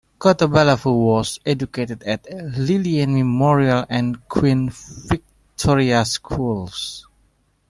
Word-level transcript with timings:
Kotobalavu 0.17 0.91
was 1.05 1.39
educated 1.45 2.01
at 2.01 2.23
Lelean 2.25 3.11
Memorial 3.13 3.85
and 3.87 4.27
Queen 4.27 4.71
Victoria 4.71 6.03
Schools. 6.05 7.05